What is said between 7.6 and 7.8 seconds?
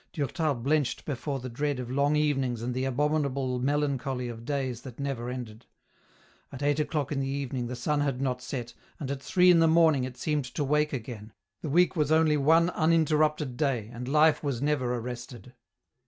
the